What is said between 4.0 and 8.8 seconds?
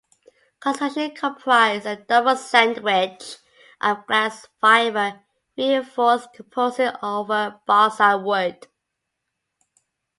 glass-fibre reinforced composite over balsa wood.